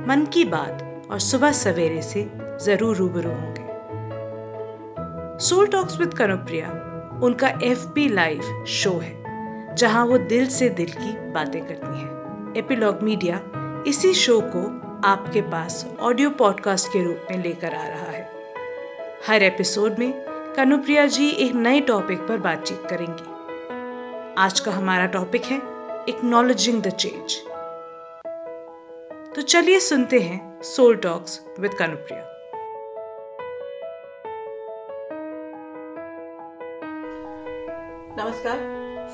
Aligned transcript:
मन 0.00 0.24
की 0.26 0.44
बात 0.44 1.08
और 1.10 1.18
सुबह 1.20 1.52
सवेरे 1.52 2.02
से 2.02 2.22
ज़रूर 2.62 2.96
रूबरू 2.96 3.30
होंगे। 3.30 3.68
सोल 5.38 5.66
टॉक्स 5.66 5.98
विद 6.00 6.14
कनुप्रिया 6.14 6.68
उनका 7.22 7.48
एफ़ 7.62 7.86
बी 7.86 8.08
लाइव 8.08 8.64
शो 8.68 8.92
है, 8.92 9.74
जहाँ 9.74 10.04
वो 10.06 10.18
दिल 10.18 10.46
से 10.48 10.68
दिल 10.68 10.92
की 10.92 11.12
बातें 11.32 11.60
करती 11.66 12.00
हैं। 12.00 12.54
एपिलॉग 12.56 13.02
मीडिया 13.02 13.40
इसी 13.86 14.12
शो 14.14 14.40
को 14.46 14.62
आपके 15.08 15.40
पास 15.42 15.86
ऑडियो 16.00 16.30
पॉडकास्ट 16.30 16.88
के 16.88 17.04
रूप 17.04 17.26
में 17.30 17.42
लेकर 17.42 17.74
आ 17.74 17.86
रहा 17.86 18.10
है। 18.10 18.28
हर 19.28 19.42
एपिसोड 19.42 19.98
में 19.98 20.12
कनुप्रिया 20.56 21.06
जी 21.06 21.28
एक 21.28 21.54
नए 21.54 21.80
टॉपिक 21.80 22.18
पर 22.20 22.38
बातचीत 22.38 22.82
करेंगी। 22.90 23.28
आज 24.38 24.60
का 24.60 24.72
हमारा 24.72 25.06
टॉपिक 25.08 25.44
है 25.44 25.58
एक्नॉलेजिंग 26.08 26.82
द 26.82 26.88
चेंज 26.88 27.42
तो 29.34 29.42
चलिए 29.42 29.78
सुनते 29.80 30.18
हैं 30.18 30.62
सोल 30.62 30.96
टॉक्स 30.96 31.40
विद 31.60 31.74
कनुप्रिया 31.74 32.22
नमस्कार 38.18 38.58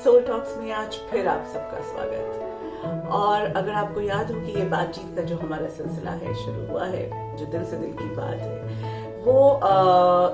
सोल 0.03 0.21
टॉक्स 0.21 0.57
में 0.57 0.71
आज 0.71 0.95
फिर 1.11 1.27
आप 1.27 1.45
सबका 1.53 1.81
स्वागत। 1.91 3.11
और 3.11 3.41
अगर 3.41 3.71
आपको 3.73 4.01
याद 4.01 4.31
हो 4.31 4.39
कि 4.41 4.59
ये 4.59 4.65
बातचीत 4.65 5.15
का 5.15 5.21
जो 5.21 5.37
हमारा 5.37 5.67
सिलसिला 5.67 6.11
है, 6.11 6.33
शुरू 6.35 6.65
हुआ 6.67 6.85
है, 6.85 7.37
जो 7.37 7.45
दिल 7.45 7.65
से 7.65 7.77
दिल 7.77 7.93
की 7.93 8.09
बात 8.15 8.39
है, 8.39 9.21
वो 9.23 9.55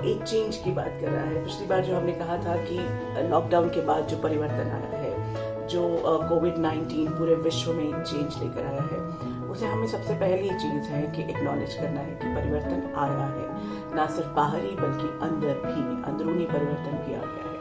एक 0.05 0.23
चेंज 0.23 0.57
की 0.57 0.71
बात 0.71 0.97
कर 1.01 1.07
रहा 1.07 1.25
है। 1.25 1.43
पिछली 1.43 1.65
बार 1.65 1.81
जो 1.81 1.95
हमने 1.95 2.11
कहा 2.13 2.37
था 2.37 2.55
कि 2.65 3.29
लॉकडाउन 3.29 3.69
के 3.69 3.81
बाद 3.81 4.07
जो 4.07 4.21
परिवर्तन 4.23 4.71
आया 4.71 4.97
है, 4.97 5.67
जो 5.67 5.87
कोविड 6.29 6.57
नाइन्टीन 6.57 7.11
पूरे 7.11 7.35
विश्व 7.43 7.73
में 7.73 7.83
एक 7.83 8.03
चेंज 8.03 8.43
लेकर 8.43 8.65
आया 8.65 8.81
है 8.81 9.41
उसे 9.53 9.65
हमें 9.65 9.87
सबसे 9.87 10.13
पहली 10.15 10.49
चीज़ 10.59 10.85
है 10.89 11.01
कि 11.15 11.23
एक्नॉलेज 11.31 11.73
करना 11.73 11.99
है 11.99 12.11
कि 12.13 12.35
परिवर्तन 12.35 12.93
आया 12.97 13.25
है। 13.29 13.95
ना 13.95 14.05
सिर्फ़ 14.07 14.29
बाहरी, 14.29 14.71
बल्कि 14.75 15.07
अंदर 15.25 15.59
भी, 15.65 15.81
अंदरूनी 16.03 16.45
परिवर्तन 16.45 16.97
भी 17.05 17.15
आ 17.15 17.25
गया 17.25 17.49
है। 17.49 17.59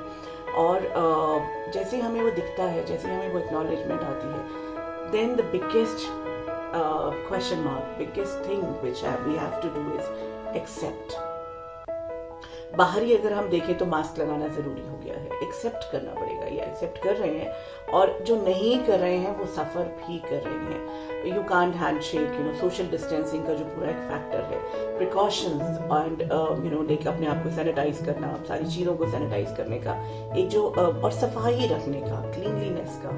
और 0.65 1.73
जैसे 1.73 2.01
हमें 2.01 2.23
वो 2.23 2.31
दिखता 2.31 2.65
है, 2.65 2.85
जैसे 2.85 3.09
हमें 3.09 3.33
वो 3.33 3.39
एक्नॉलेजमेंट 3.39 4.01
आती 4.03 4.29
है 4.29 5.11
then 5.11 5.35
the 5.37 5.45
biggest 5.53 6.09
question 7.29 7.59
mark 7.59 7.99
biggest 7.99 8.49
thing 8.49 8.63
which 8.83 9.05
we 9.27 9.37
have 9.37 9.61
to 9.63 9.69
do 9.69 9.91
is 9.95 10.57
accept 10.57 11.21
बाहरी 12.77 13.15
अगर 13.17 13.33
हम 13.33 13.49
देखें 13.49 13.77
तो 13.79 13.87
मास्क 13.87 14.19
लगाना 14.21 14.47
ज़रूरी 14.49 14.83
हो 14.83 14.99
गया 14.99 15.15
है। 15.15 15.27
एक्सेप्ट 15.43 15.91
करना 15.93 16.13
पड़ेगा। 16.15 16.45
या 16.47 16.65
एक्सेप्ट 16.65 17.03
कर 17.05 17.17
रहे 17.17 17.39
हैं। 17.39 17.53
और 17.95 18.19
जो 18.27 18.37
नहीं 18.43 18.79
कर 18.85 18.99
रहे 18.99 19.17
हैं 19.17 19.37
वो 19.39 19.47
सफ़र 19.55 19.85
भी 19.99 20.19
कर 20.21 20.43
रहे 20.45 20.75
हैं। 20.75 20.81
You 21.27 21.43
can't 21.49 21.75
hand 21.77 22.01
shake 22.03 22.35
you 22.35 22.45
know 22.45 22.53
social 22.61 22.87
distancing 22.91 23.45
का 23.47 23.55
जो 23.55 23.65
पूरा 23.65 23.89
एक 23.91 24.01
फैक्टर 24.09 24.43
है। 24.53 24.61
Precautions 24.99 25.79
and 25.79 26.23
you 26.23 26.71
know 26.71 26.83
like 26.83 27.07
अपने 27.09 27.27
आप 27.27 27.43
को 27.43 27.51
सैनिटाइज 27.57 28.05
करना 28.07 28.35
सारी 28.49 28.67
चीज़ों 28.67 28.95
को 28.97 29.11
सैनिटाइज 29.11 29.57
करने 29.57 29.79
का 29.79 29.97
एक 30.37 30.49
जो 30.49 30.63
uh, 30.69 31.05
और 31.05 31.13
सफ़ाई 31.13 31.67
रखने 31.73 32.01
का 32.01 32.21
क्लीनलीनेस 32.31 33.01
का। 33.05 33.11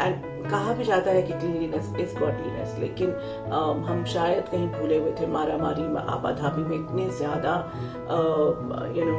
एंड 0.00 0.48
कहा 0.50 0.72
भी 0.72 0.84
जाता 0.84 1.10
है 1.10 1.22
कि 1.22 1.32
क्लीनलीनेस 1.32 1.92
इज़ 2.00 2.18
गॉडलीनेस 2.18 2.76
लेकिन 2.80 3.10
uh, 3.10 3.88
हम 3.88 4.04
शायद 4.14 4.48
कहीं 4.48 4.68
भूले 4.70 4.98
हुए 4.98 5.12
थे 5.20 5.26
मारा 5.32 5.56
मारी 5.58 5.82
आपाधापी 6.08 6.62
में 6.62 6.76
इतने 6.76 7.08
ज़्यादा 7.18 7.54
यू 8.96 9.04
नो 9.04 9.18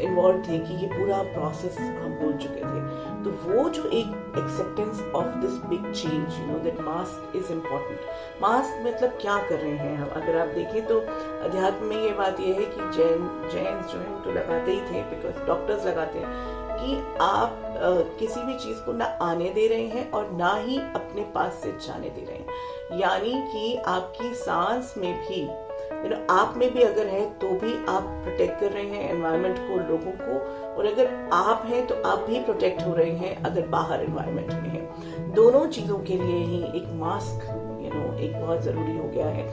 इन्वॉल्व 0.00 0.42
थे 0.42 0.58
कि 0.58 0.74
ये 0.80 0.86
पूरा 0.88 1.16
प्रोसेस 1.34 1.78
हम 1.78 2.18
भूल 2.18 2.32
चुके 2.42 2.60
थे। 2.62 2.80
तो 3.24 3.30
वो 3.30 3.68
जो 3.68 3.84
एक 3.84 4.34
acceptance 4.38 5.00
of 5.14 5.26
this 5.26 5.54
big 5.70 5.92
change 5.92 6.38
you 6.40 6.46
know 6.46 6.58
that 6.58 6.80
mask 6.80 7.36
is 7.36 7.52
important 7.52 8.00
mask 8.42 8.86
मतलब 8.86 9.18
क्या 9.20 9.36
कर 9.48 9.58
रहे 9.58 9.76
हैं 9.76 9.96
हम? 9.96 10.08
अगर 10.22 10.38
आप 10.38 10.48
देखें 10.48 10.86
तो 10.86 11.00
अध्यात्म 11.44 11.86
में 11.86 11.96
ये 11.96 12.10
बात 12.10 12.40
ये 12.40 12.52
है 12.54 12.64
कि 12.64 12.90
जैन 12.98 13.26
जैन 13.52 13.82
जो 13.92 13.98
है 13.98 14.22
तो 14.22 14.30
लगाते 14.30 14.72
ही 14.72 14.80
थे 14.80 15.02
बिकॉज़ 15.02 15.46
डॉक्टर्स 15.46 15.86
लगाते 15.86 16.18
हैं 16.18 16.28
कि 16.80 16.96
आप 17.20 17.64
आ, 17.64 17.90
किसी 18.18 18.42
भी 18.42 18.54
चीज़ 18.54 18.78
को 18.78 18.92
ना 18.92 19.04
आने 19.04 19.48
दे 19.50 19.66
रहे 19.68 19.86
हैं 19.86 20.10
और 20.10 20.30
ना 20.30 20.54
ही 20.54 20.78
अपने 20.78 21.22
पास 21.34 21.60
से 21.62 21.72
जाने 21.72 22.10
दे 22.10 22.24
रहे 22.24 22.36
हैं। 22.36 23.00
यानी 23.00 23.32
कि 23.52 23.76
आपकी 23.76 24.34
सांस 24.34 24.94
में 24.98 25.28
भी 25.28 25.40
यू 25.42 26.08
नो 26.08 26.34
आप 26.34 26.54
में 26.56 26.74
भी 26.74 26.82
अगर 26.82 27.06
है 27.06 27.24
तो 27.30 27.48
भी 27.48 27.72
आप 27.88 28.02
प्रोटेक्ट 28.24 28.60
कर 28.60 28.70
रहे 28.72 28.84
हैं 28.84 29.10
एनवायरनमेंट 29.10 29.58
को 29.58 29.76
लोगों 29.88 30.12
को 30.20 30.67
और 30.78 30.86
अगर 30.86 31.30
आप 31.34 31.62
हैं 31.66 31.86
तो 31.86 31.94
आप 32.08 32.18
भी 32.28 32.40
प्रोटेक्ट 32.40 32.82
हो 32.82 32.94
रहे 32.94 33.10
हैं 33.12 33.34
अगर 33.44 33.66
बाहर 33.68 34.02
एनवायरनमेंट 34.02 34.52
में 34.52 34.68
है। 34.70 35.32
दोनों 35.34 35.66
चीज़ों 35.68 35.98
के 36.00 36.16
लिए 36.16 36.44
ही 36.44 36.62
एक 36.78 36.86
मास्क 37.00 37.44
यू 37.82 37.90
नो 37.94 38.12
एक 38.18 38.32
बहुत 38.34 38.62
ज़रूरी 38.62 38.96
हो 38.98 39.08
गया 39.08 39.26
है। 39.26 39.44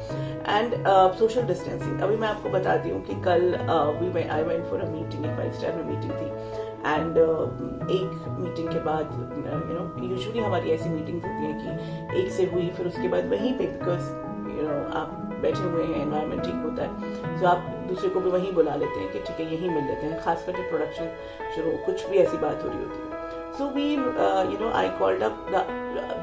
एंड 0.58 0.76
सोशल 1.20 1.48
डिस्टेंसिंग 1.48 2.02
अभी 2.02 2.18
मैं 2.18 2.28
आपको 2.28 2.50
बताती 2.50 2.90
हूँ 2.90 3.02
कि 3.06 3.22
कल 3.24 3.56
we 4.02 4.24
I 4.24 4.44
went 4.44 4.66
for 4.66 4.80
a 4.80 4.90
meeting 4.92 5.26
एक 5.26 5.36
फाइव 5.38 5.52
स्टार 5.52 5.76
में 5.76 5.84
मीटिंग 5.86 6.12
थी। 6.12 6.64
एंड 6.86 7.16
uh, 7.18 7.92
एक 7.92 8.26
मीटिंग 8.40 8.68
के 8.70 8.80
बाद 8.80 9.14
यू 9.38 9.78
नो 9.78 10.08
यूजुअली 10.08 10.40
हमारी 10.40 10.72
ऐसी 10.72 10.90
मीटिंग्स 10.90 11.26
होती 11.26 11.46
हैं 11.46 11.56
कि 11.62 12.22
एक 12.22 12.32
से 12.32 12.46
हुई 12.54 12.68
फिर 12.78 12.88
उसके 12.88 13.08
बाद 13.08 13.30
वहीं 13.32 13.54
पे 13.54 13.68
बिकॉज़ 13.68 14.12
यू 14.58 14.68
नो 14.68 14.78
आप 15.00 15.25
बैठे 15.46 15.64
हुए 15.64 15.84
हैं 15.84 16.02
एनवायरनमेंट 16.02 16.44
ठीक 16.44 16.62
होता 16.64 16.84
है। 16.84 17.40
तो 17.40 17.48
आप 17.48 17.74
दूसरे 17.90 18.10
को 18.10 18.20
भी 18.20 18.30
वहीं 18.32 18.52
बुला 18.54 18.76
लेते 18.76 19.00
हैं 19.00 19.12
कि 19.12 19.20
ठीक 19.20 19.40
है, 19.40 19.54
यहीं 19.54 19.70
मिल 19.70 19.84
लेते 19.86 20.06
हैं। 20.06 20.22
खासकर 20.24 20.52
जब 20.54 20.70
प्रोडक्शन 20.70 21.12
शुरू, 21.56 21.72
कुछ 21.86 22.08
भी 22.10 22.18
ऐसी 22.18 22.38
बात 22.38 22.64
हो 22.64 22.70
रही 22.70 22.80
होती 22.80 23.00
है। 23.00 23.14
So 23.58 23.66
we 23.76 23.84
you 23.94 24.58
know 24.60 24.70
I 24.74 24.90
called 25.00 25.24
up 25.24 25.36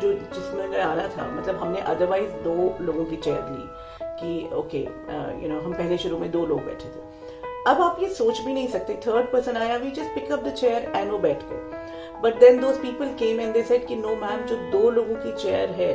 जो 0.02 0.12
जिसमें 0.12 0.80
आना 0.80 1.06
था 1.08 1.26
मतलब 1.30 1.56
हमने 1.56 1.80
अदरवाइज़ 1.92 2.32
दो 2.44 2.54
लोगों 2.80 3.04
की 3.04 3.16
चेयर 3.18 3.44
ली 3.50 3.68
कि 4.20 4.54
ओके 4.56 4.78
यू 4.78 5.48
नो 5.48 5.60
हम 5.60 5.72
पहले 5.72 5.98
शुरू 5.98 6.18
में 6.18 6.30
दो 6.30 6.44
लोग 6.46 6.64
बैठे 6.64 6.88
थे। 6.88 7.10
अब 7.68 7.80
आप 7.80 7.96
ये 8.02 8.08
सोच 8.10 8.40
भी 8.40 8.52
नहीं 8.52 8.68
सकते। 8.68 8.94
थर्ड 9.06 9.30
पर्सन 9.32 9.56
आया 9.56 9.76
we 9.76 9.90
just 9.90 10.14
pick 10.14 10.32
up 10.32 10.44
the 10.44 10.52
chair 10.52 10.90
and 10.96 11.10
वो 11.10 11.18
बैठ 11.18 11.42
गए। 11.50 12.20
But 12.22 12.38
then 12.40 12.60
those 12.60 12.76
people 12.78 13.14
came 13.18 13.40
and 13.40 13.52
they 13.54 13.62
said 13.62 13.86
कि 13.86 13.96
नो 13.96 14.14
मैम 14.16 14.44
जो 14.46 14.56
दो 14.72 14.90
लोगों 14.90 15.14
की 15.16 15.32
चेयर 15.42 15.70
है 15.80 15.92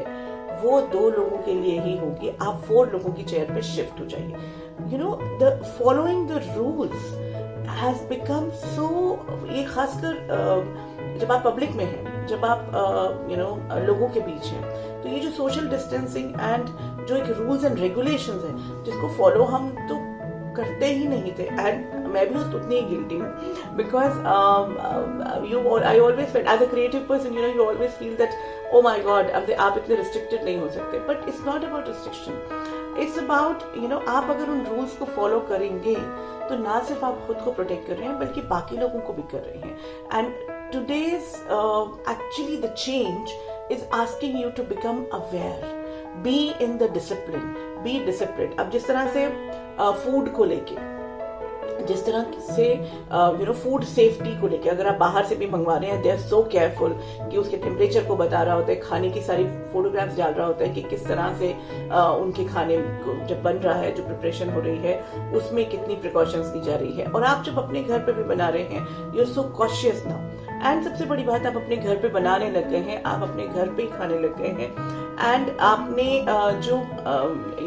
वो 0.61 0.79
दो 0.93 1.09
लोगों 1.09 1.37
के 1.37 1.53
लिए 1.53 1.79
ही 1.81 1.97
होगी। 1.97 2.31
आप 2.41 2.61
फोर 2.67 2.89
लोगों 2.91 3.11
की 3.13 3.23
चेयर 3.23 3.53
पे 3.53 3.61
शिफ्ट 3.63 3.99
हो 3.99 4.05
जाइए। 4.05 4.91
You 4.91 4.97
know 4.97 5.17
the 5.41 5.61
following 5.79 6.27
the 6.29 6.43
rules 6.57 7.13
has 7.77 8.03
become 8.09 8.49
so 8.65 8.87
ये 9.51 9.63
खासकर 9.65 10.13
जब 11.19 11.31
आप 11.31 11.43
पब्लिक 11.45 11.71
में 11.75 11.83
हैं, 11.85 12.25
जब 12.27 12.45
आप 12.45 13.27
यू 13.31 13.37
नो 13.37 13.85
लोगों 13.85 14.07
के 14.09 14.19
बीच 14.21 14.45
हैं 14.45 15.01
तो 15.01 15.09
ये 15.09 15.19
जो 15.19 15.29
सोशल 15.31 15.67
डिस्टेंसिंग 15.69 16.33
एंड 16.33 16.65
जो 17.07 17.15
एक 17.15 17.29
रूल्स 17.37 17.63
एंड 17.65 17.79
रेगुलेशंस 17.79 18.43
हैं, 18.43 18.83
जिसको 18.83 19.07
फॉलो 19.17 19.43
हम 19.45 19.69
तो 19.89 19.95
करते 20.57 20.85
ही 20.85 21.07
नहीं 21.07 21.31
थे। 21.39 21.43
एंड 21.43 22.07
मैं 22.13 22.27
भी 22.29 22.39
उस 22.39 22.53
उतनी 22.55 22.75
ही 22.75 22.81
गिल्टी 22.87 23.15
हूँ। 23.15 23.75
Because 23.77 24.13
you 25.51 25.77
I 25.77 25.99
always 25.99 26.27
feel 26.27 26.47
as 26.47 26.61
a 26.61 26.65
creative 26.71 27.05
person 27.09 27.35
you 27.35 27.41
know 27.41 27.47
you 27.47 27.65
always 27.65 27.91
feel 27.99 28.15
that 28.17 28.73
oh 28.73 28.81
my 28.81 29.01
god 29.01 29.29
अब 29.31 29.51
आप 29.59 29.77
इतने 29.77 29.95
रिस्ट्रिक्टेड 29.95 30.43
नहीं 30.43 30.57
हो 30.59 30.69
सकते। 30.69 30.99
But 31.07 31.27
it's 31.27 31.45
not 31.45 31.63
about 31.63 31.87
restriction 31.87 32.99
it's 33.01 33.17
about 33.19 33.63
you 33.77 33.87
know 33.87 33.97
आप 34.09 34.29
अगर 34.29 34.49
उन 34.49 34.65
रूल्स 34.65 34.97
को 34.97 35.05
फॉलो 35.05 35.39
करेंगे 35.49 35.95
तो 36.49 36.57
ना 36.57 36.79
सिर्फ़ 36.87 37.05
आप 37.05 37.25
खुद 37.27 37.37
को 37.45 37.51
प्रोटेक्ट 37.51 37.87
कर 37.87 37.95
रहे 37.95 38.07
हैं, 38.07 38.19
बल्कि 38.19 38.41
बाकी 38.49 38.77
लोगों 38.77 38.99
को 38.99 39.13
भी 39.13 39.21
कर 39.31 39.39
रहे 39.39 39.59
हैं। 39.59 39.75
And 40.13 40.27
today's 40.73 41.21
actually 42.09 42.57
the 42.57 42.73
change 42.77 43.71
is 43.71 43.83
asking 43.93 44.39
you 44.41 44.49
to 44.57 44.63
become 44.65 45.03
aware 45.13 45.75
be 46.23 46.37
in 46.61 46.77
the 46.77 46.91
discipline 46.93 47.53
be 47.83 47.99
discipline 48.05 48.55
अब 48.59 48.69
जिस 48.71 48.87
तरह 48.87 49.11
से 49.13 49.25
फ़ूड 49.79 50.31
को 50.31 50.45
लेके। 50.45 50.85
जिस 51.87 52.05
तरह 52.05 52.25
से 52.45 52.63
यू 52.73 53.45
नो 53.45 53.53
फ़ूड 53.53 53.83
सेफ्टी 53.85 54.29
को 54.41 54.47
लेकर 54.47 54.69
अगर 54.69 54.87
आप 54.87 54.95
बाहर 54.99 55.25
से 55.25 55.35
भी 55.35 55.47
मंगवा 55.49 55.75
रहे 55.77 55.91
हैं 55.91 56.01
दे 56.01 56.09
आर 56.11 56.17
सो 56.19 56.41
केयरफुल 56.51 56.95
कि 57.31 57.37
उसके 57.37 57.57
टेम्परेचर 57.57 58.05
को 58.05 58.15
बता 58.17 58.41
रहा 58.43 58.55
होता 58.55 58.71
है 58.71 58.79
खाने 58.79 59.09
की 59.09 59.21
सारी 59.21 59.43
फोटोग्राफ्स 59.73 60.17
डाल 60.17 60.33
रहा 60.33 60.47
होता 60.47 60.65
है 60.65 60.73
कि 60.73 60.81
किस 60.83 61.05
तरह 61.07 61.37
से 61.39 61.53
uh, 61.89 62.21
उनके 62.21 62.45
खाने 62.45 62.77
को 62.77 63.27
जब 63.27 63.43
बन 63.43 63.57
रहा 63.57 63.77
है 63.79 63.93
जो 63.95 64.03
प्रिपरेशन 64.03 64.49
हो 64.49 64.61
रही 64.61 64.77
है 64.77 65.31
उसमें 65.33 65.69
कितनी 65.69 65.95
प्रिकॉशंस 65.95 66.45
दी 66.47 66.61
जा 66.61 66.75
रही 66.75 66.91
है। 66.91 67.05
और 67.05 67.23
आप 67.23 67.43
जब 67.45 67.59
अपने 67.59 67.83
घर 67.83 67.99
पे 67.99 68.13
भी 68.13 68.23
बना 68.33 68.49
रहे 68.49 68.63
हैं 68.63 69.13
you 69.15 69.21
are 69.21 69.31
so 69.33 69.43
cautious 69.57 70.03
now 70.07 70.19
and 70.65 70.83
सबसे 70.83 71.05
बड़ी 71.05 71.23
बात 71.23 71.45
आप 71.45 71.55
अपने 71.55 71.75
घर 71.77 71.95
पे 71.95 72.07
बनाने 72.09 72.49
लग 72.51 72.69
गए 72.71 72.83
हैं 72.91 73.01
आप 73.03 73.23
अपने 73.23 73.47
घर 73.47 73.69
पे 73.69 73.83
ही 73.83 73.89
खाने 73.89 74.19
लग 74.19 74.37
गए 74.37 74.53
हैं। 74.59 75.33
एंड 75.33 75.57
आपने 75.61 76.25
जो 76.67 76.77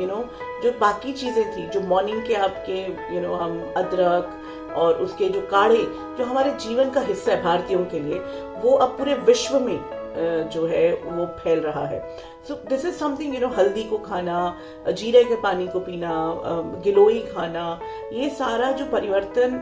यू 0.00 0.06
नो 0.06 0.24
जो 0.62 0.72
बाकी 0.80 1.12
चीज़ें 1.12 1.44
थी, 1.56 1.66
जो 1.66 1.80
मॉर्निंग 1.80 2.26
के 2.26 2.34
आपके 2.34 2.82
यू 3.14 3.20
नो 3.20 3.34
हम 3.34 3.72
अदरक 3.76 4.72
और 4.76 4.94
उसके 4.94 5.28
जो 5.28 5.40
काढ़े, 5.40 5.82
जो 6.18 6.24
हमारे 6.24 6.50
जीवन 6.50 6.90
का 6.90 7.00
हिस्सा 7.00 7.32
है 7.32 7.42
भारतीयों 7.42 7.84
के 7.84 8.00
लिए, 8.00 8.18
वो 8.62 8.76
अब 8.76 8.88
पूरे 8.88 9.14
विश्व 9.14 9.58
में 9.60 9.78
जो 10.52 10.66
है, 10.66 10.92
वो 10.94 11.26
फैल 11.38 11.60
रहा 11.60 11.86
है। 11.86 12.00
So 12.48 12.54
this 12.68 12.84
is 12.84 12.94
something 12.94 13.34
you 13.34 13.40
know 13.40 13.48
हल्दी 13.54 13.82
को 13.84 13.98
खाना, 14.00 14.36
जीरे 14.90 15.22
के 15.24 15.34
पानी 15.42 15.66
को 15.68 15.80
पीना 15.80 16.12
गिलोई 16.84 17.18
खाना, 17.26 17.80
ये 18.12 18.28
सारा 18.38 18.70
जो 18.72 18.84
परिवर्तन 18.92 19.58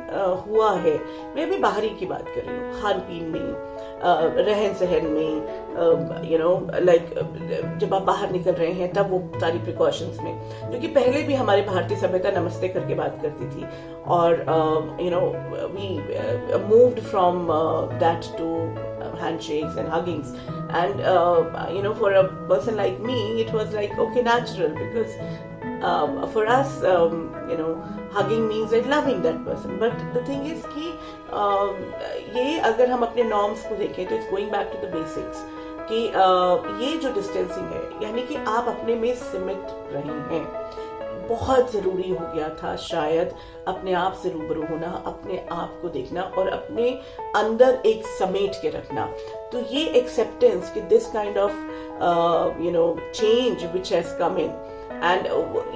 हुआ 0.47 0.71
है। 0.73 0.97
मैं 1.37 1.47
अभी 1.47 1.59
बाहरी 1.59 1.91
की 1.91 2.07
बात 2.07 2.25
कर 2.27 2.41
रही 2.41 2.57
हूँ, 2.57 2.81
खान 2.81 2.99
पीन 3.01 3.25
में 3.25 3.77
रहन 4.01 4.75
सहन 4.75 5.07
में 5.07 6.31
यू 6.31 6.39
नो 6.39 6.51
लाइक 6.81 7.79
जब 7.81 7.95
आप 7.95 8.03
बाहर 8.03 8.31
निकल 8.33 8.53
रहे 8.53 8.73
हैं, 8.73 8.93
तब 8.93 9.11
वो 9.11 9.41
सारी 9.41 9.59
प्रिकॉशंस 9.59 10.21
में। 10.23 10.35
क्योंकि 10.61 10.89
पहले 10.89 11.23
भी 11.23 11.35
हमारे 11.35 11.63
भारतीय 11.63 11.99
सभ्यता 11.99 12.31
नमस्ते 12.31 12.69
करके 12.69 12.95
बात 12.95 13.19
करती 13.23 13.49
थी 13.51 13.67
और 14.09 14.45
you 15.01 15.11
know 15.11 15.21
we 15.75 15.89
moved 16.69 17.01
from 17.11 17.47
that 17.99 18.37
to 18.39 18.47
handshakes 19.19 19.77
and 19.77 19.89
huggings. 19.89 20.33
And 20.71 21.01
uh, 21.01 21.69
you 21.73 21.83
know, 21.83 21.95
for 21.95 22.13
a 22.13 22.25
person 22.49 22.77
like 22.77 23.01
me, 23.01 23.43
it 23.43 23.53
was 23.53 23.75
like 23.75 23.99
okay, 23.99 24.23
natural 24.23 24.71
because 24.71 25.15
um, 25.83 26.31
for 26.33 26.47
us, 26.47 26.83
um, 26.85 27.35
you 27.51 27.57
know, 27.57 27.75
hugging 28.11 28.49
means 28.49 28.73
like 28.73 28.87
loving 28.87 29.23
that 29.23 29.45
person. 29.45 29.79
But 29.79 29.97
the 30.15 30.25
thing 30.25 30.47
is 30.47 30.65
कि 30.75 30.93
um, 31.33 31.77
ये 32.37 32.59
अगर 32.73 32.91
हम 32.91 33.07
अपने 33.07 33.31
norms 33.31 33.65
को 33.69 33.77
देखें 33.77 34.07
तो 34.09 34.17
it's 34.17 34.31
going 34.31 34.51
back 34.51 34.73
to 34.73 34.83
the 34.87 34.93
basics 34.97 35.47
कि 35.91 36.01
uh, 36.25 36.57
ये 36.83 36.97
जो 37.03 37.13
distancing 37.15 37.73
है 37.73 37.83
यानी 38.03 38.23
कि 38.27 38.37
आप 38.37 38.69
अपने 38.69 38.95
में 38.95 39.15
सिमट 39.15 39.93
रहे 39.93 40.19
हैं 40.33 40.45
बहुत 41.29 41.73
ज़रूरी 41.73 42.11
हो 42.11 42.27
गया 42.35 42.49
था 42.63 42.75
शायद 42.77 43.35
अपने 43.69 43.93
आप 43.93 44.15
से 44.23 44.31
रूबरू 44.31 44.63
होना, 44.63 44.91
अपने 45.07 45.39
आप 45.53 45.79
को 45.83 45.89
देखना 45.89 46.23
और 46.39 46.49
अपने 46.49 46.91
अंदर 47.37 47.83
एक 47.87 48.07
समेट 48.19 48.55
के 48.63 48.71
रखना। 48.71 49.07
तो 49.53 49.61
ये 49.75 49.85
एक्सेप्टेंस 49.99 50.71
कि 50.71 50.81
this 50.81 51.11
kind 51.13 51.39
of 51.39 52.63
you 52.63 52.71
know 52.71 52.97
change 53.15 53.65
which 53.73 53.93
has 53.93 54.17
come 54.19 54.39
in 54.39 54.51
and 54.99 55.27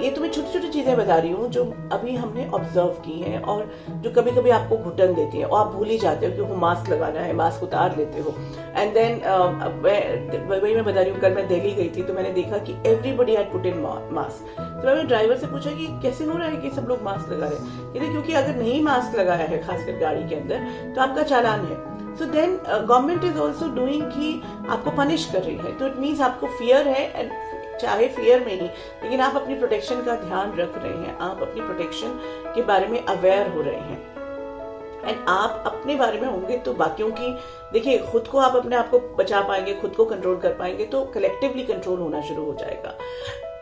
ये 0.02 0.10
तो 0.10 0.20
मैं 0.20 0.30
छोटी 0.30 0.52
छोटी 0.52 0.68
चीज़ें 0.68 0.96
बता 0.96 1.16
रही 1.16 1.30
हूँ 1.30 1.48
जो 1.48 1.64
अभी 1.92 2.14
हमने 2.16 2.46
ऑब्ज़र्व 2.48 2.88
की 3.04 3.20
हैं 3.20 3.40
और 3.42 3.70
जो 4.02 4.10
कभी 4.10 4.30
कभी 4.30 4.50
आपको 4.50 4.76
घुटन 4.78 5.14
देती 5.14 5.38
हैं। 5.38 5.44
और 5.44 5.60
आप 5.60 5.72
भूल 5.72 5.88
ही 5.88 5.98
जाते 5.98 6.26
हो 6.26 6.32
कि 6.32 6.40
वो 6.42 6.56
मास्क 6.56 6.90
लगाना 6.90 7.20
है 7.20 7.32
मास्क 7.36 7.62
उतार 7.62 7.96
लेते 7.96 8.20
हो। 8.20 8.34
एंड 8.76 8.92
देन 8.94 9.18
uh, 9.20 10.62
वही 10.62 10.74
मैं 10.74 10.84
बता 10.84 11.00
रही 11.00 11.10
हूँ 11.10 11.20
कल 11.20 11.34
मैं 11.34 11.46
दिल्ली 11.48 11.72
गई 11.74 11.88
थी 11.96 12.02
तो 12.02 12.14
मैंने 12.14 12.32
देखा 12.32 12.58
कि 12.58 12.76
everybody 12.86 13.34
had 13.34 13.52
put 13.52 13.66
in 13.66 13.78
mask 14.12 14.56
तो 14.58 14.86
मैंने 14.86 15.02
ड्राइवर 15.04 15.36
से 15.36 15.46
पूछा 15.46 15.70
कि 15.70 15.86
कैसे 16.02 16.24
हो 16.24 16.38
रहा 16.38 16.48
है 16.48 16.56
कि 16.56 16.70
सब 16.70 16.86
लोग 16.88 17.02
मास्क 17.02 17.32
लगा 17.32 17.46
रहे 17.46 17.58
हैं? 17.98 18.10
क्योंकि 18.12 18.32
अगर 18.34 18.56
नहीं 18.56 18.82
मास्क 18.82 19.18
लगाया 19.18 19.46
है 19.46 19.62
खासकर 19.62 19.98
गाड़ी 20.00 20.28
के 20.28 20.34
अंदर 20.34 20.92
तो 20.94 21.00
आपका 21.00 21.22
चालान 21.24 21.66
है। 21.66 21.90
So 22.16 22.24
then 22.32 22.56
government 22.66 23.24
is 23.24 23.38
also 23.38 23.68
doing 23.74 24.02
कि 24.10 24.34
आपको 24.68 24.90
पनिश 24.96 25.24
कर 25.32 25.42
रही 25.42 25.56
है। 25.56 25.78
तो 25.78 25.86
इट 25.86 25.96
मीन्स 25.98 26.20
आपको 26.20 26.46
फियर 26.58 26.88
है 26.88 27.10
एंड 27.12 27.30
चाहे 27.80 28.08
फियर 28.08 28.40
में 28.40 28.52
ही, 28.52 28.66
लेकिन 29.02 29.20
आप 29.20 29.36
अपनी 29.36 29.54
प्रोटेक्शन 29.54 30.02
का 30.04 30.16
ध्यान 30.16 30.56
रख 30.56 30.78
रहे 30.78 30.96
हैं। 30.96 31.18
आप 31.18 31.42
अपनी 31.42 31.60
प्रोटेक्शन 31.60 32.18
के 32.54 32.62
बारे 32.62 32.86
में 32.86 33.04
अवेयर 33.04 33.48
हो 33.48 33.62
रहे 33.62 33.80
हैं। 33.80 34.00
एंड 35.02 35.24
आप 35.28 35.62
अपने 35.66 35.94
बारे 35.96 36.20
में 36.20 36.28
होंगे 36.28 36.58
तो 36.58 36.72
बाकियों 36.72 37.10
की, 37.10 37.32
देखिए, 37.72 37.98
खुद 38.02 38.28
को 38.28 38.38
आप 38.38 38.56
अपने 38.56 38.76
आप 38.76 38.90
को 38.90 38.98
बचा 39.16 39.40
पाएँगे, 39.40 39.74
खुद 39.74 39.94
को 39.94 40.04
कंट्रोल 40.04 40.36
कर 40.36 40.54
पाएँगे 40.54 40.84
तो 40.84 41.04
कलेक्टिवली 41.04 41.62
कंट्रोल 41.62 41.98
होना 41.98 42.20
शुरू 42.20 42.44
हो 42.44 42.54
जाएगा। 42.54 42.94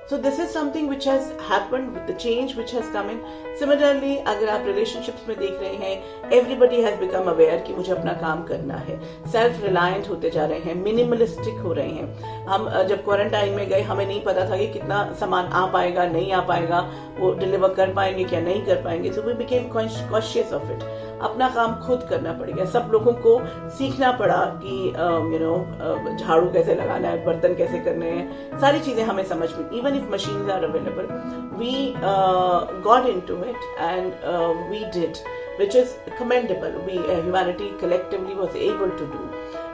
So 0.08 0.16
this 0.18 0.40
is 0.40 0.48
something 0.48 0.88
which 0.90 1.06
has 1.08 1.26
happen 1.50 1.82
with 1.88 2.10
the 2.10 2.16
change 2.16 2.56
which 2.56 2.74
has 2.74 2.92
come 2.92 3.10
in 3.10 3.20
similarly 3.58 4.16
अगर 4.18 4.48
आप 4.48 4.64
रिलेशनशिप्स 4.66 5.28
में 5.28 5.36
देख 5.38 5.60
रहे 5.60 5.74
हैं 5.76 6.30
एवरीबडी 6.32 6.80
हैज़ 6.82 6.98
बिकम 7.00 7.30
अवेयर 7.30 7.58
कि 7.66 7.74
मुझे 7.74 7.92
अपना 7.92 8.12
काम 8.12 8.42
करना 8.44 8.74
है। 8.78 8.98
सेल्फ 9.32 9.62
रिलायंट 9.64 10.08
होते 10.08 10.30
जा 10.30 10.46
रहे 10.46 10.58
हैं 10.58 10.74
मिनिमलिस्टिक 10.74 11.58
हो 11.58 11.72
रहे 11.72 11.88
हैं। 11.88 12.46
हम 12.46 12.68
जब 12.88 13.04
क्वारंटाइन 13.04 13.52
में 13.54 13.68
गए, 13.68 13.80
हमें 13.82 14.06
नहीं 14.06 14.22
पता 14.24 14.48
था 14.50 14.56
कि 14.56 14.66
कितना 14.72 15.02
सामान 15.20 15.44
आ 15.44 15.66
पाएगा, 15.72 16.06
नहीं 16.06 16.32
आ 16.32 16.40
पाएगा, 16.46 16.80
वो 17.18 17.32
डिलीवर 17.34 17.74
कर 17.74 17.94
पाएँगे 17.94 18.24
क्या, 18.24 18.40
नहीं 18.40 18.64
कर 18.66 18.82
पाएँगे। 18.84 19.12
So 19.12 19.22
we 19.22 19.34
became 19.34 19.68
conscious 19.68 20.52
of 20.52 20.70
it 20.72 21.09
अपना 21.28 21.48
काम 21.54 21.74
खुद 21.86 22.06
करना 22.10 22.32
पड़ेगा 22.32 22.64
सब 22.76 22.88
लोगों 22.92 23.12
को 23.26 23.38
सीखना 23.78 24.12
पड़ा 24.20 24.38
कि 24.62 24.76
यू 25.32 25.38
नो 25.38 26.16
झाड़ू 26.16 26.48
कैसे 26.52 26.74
लगाना 26.74 27.08
है 27.08 27.24
बर्तन 27.24 27.54
कैसे 27.54 27.78
करने 27.84 28.10
हैं 28.10 28.60
सारी 28.60 28.80
चीज़ें 28.80 29.04
हमें 29.04 29.24
समझ 29.28 29.50
में 29.52 29.70
even 29.78 29.96
if 29.96 30.10
machine 30.14 30.50
are 30.50 30.64
available 30.64 31.06
we 31.58 31.74
got 32.88 33.06
into 33.28 33.36
it 33.44 33.68
and 33.80 34.12
we 34.70 34.84
did 34.98 35.16
is 35.60 35.90
commendable. 36.18 36.76
We 36.86 36.98
uh, 36.98 37.22
humanity 37.22 37.72
collectively 37.80 38.34
was 38.34 38.54
able 38.68 38.92
to 39.00 39.08
do. 39.14 39.24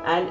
And 0.09 0.29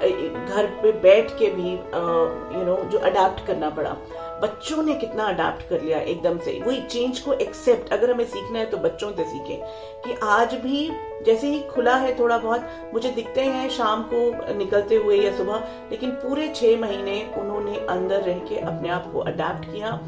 घर 0.49 0.65
पे 0.81 0.91
बैठ 1.01 1.31
के 1.39 1.49
भी 1.55 1.71
you 1.71 1.77
uh, 1.77 1.95
know 1.95 2.59
you 2.59 2.65
know, 2.67 2.91
जो 2.91 2.97
अडाप्ट 3.09 3.45
करना 3.47 3.69
पड़ा। 3.69 3.95
बच्चों 4.41 4.83
ने 4.83 4.93
कितना 4.93 5.23
अडाप्ट 5.23 5.67
कर 5.69 5.81
लिया 5.81 5.99
एकदम 5.99 6.37
से। 6.37 6.59
वही 6.65 6.81
चेंज 6.81 7.19
को 7.19 7.33
एक्सेप्ट 7.33 7.93
अगर 7.93 8.11
हमें 8.11 8.25
सीखना 8.25 8.59
है 8.59 8.65
तो 8.65 8.77
बच्चों 8.77 9.11
से 9.11 9.23
सीखें। 9.23 9.61
कि 10.05 10.15
आज 10.23 10.53
भी 10.53 10.89
जैसे 11.25 11.47
ही 11.47 11.59
खुला 11.59 11.95
है 11.95 12.19
थोड़ा 12.19 12.37
बहुत, 12.37 12.67
मुझे 12.93 13.11
दिखते 13.11 13.41
हैं 13.41 13.69
शाम 13.69 14.03
को 14.13 14.53
निकलते 14.55 14.95
हुए 14.95 15.17
या 15.17 15.35
सुबह, 15.37 15.67
लेकिन 15.91 16.11
पूरे 16.11 16.47
छह 16.55 16.79
महीने 16.79 17.33
उन्होंने 17.37 17.77
अंदर 17.89 18.21
रह 18.21 18.39
के 18.39 18.59
अपने 18.59 18.89
आप 18.89 19.11
को 19.13 19.19
अडाप्ट 19.19 19.65
किया। 19.65 19.99